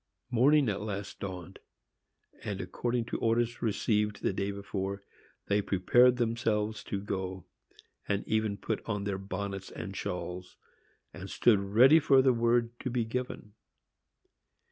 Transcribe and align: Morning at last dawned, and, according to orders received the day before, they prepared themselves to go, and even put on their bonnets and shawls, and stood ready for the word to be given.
Morning 0.31 0.67
at 0.67 0.81
last 0.81 1.19
dawned, 1.19 1.59
and, 2.43 2.59
according 2.59 3.05
to 3.05 3.19
orders 3.19 3.61
received 3.61 4.23
the 4.23 4.33
day 4.33 4.49
before, 4.49 5.03
they 5.45 5.61
prepared 5.61 6.15
themselves 6.17 6.83
to 6.85 6.99
go, 6.99 7.45
and 8.07 8.27
even 8.27 8.57
put 8.57 8.83
on 8.87 9.03
their 9.03 9.19
bonnets 9.19 9.69
and 9.69 9.95
shawls, 9.95 10.57
and 11.13 11.29
stood 11.29 11.59
ready 11.59 11.99
for 11.99 12.23
the 12.23 12.33
word 12.33 12.71
to 12.79 12.89
be 12.89 13.05
given. 13.05 13.53